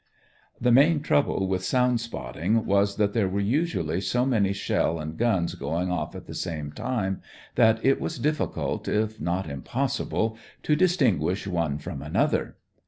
[0.59, 5.15] The main trouble with sound spotting was that there were usually so many shell and
[5.15, 7.21] guns going off at the same time
[7.53, 12.57] that it was difficult if not impossible to distinguish one from another.